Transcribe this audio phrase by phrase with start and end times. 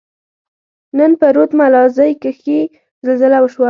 [0.97, 2.59] نن په رود ملازۍ کښي
[3.05, 3.59] زلزله وشوه.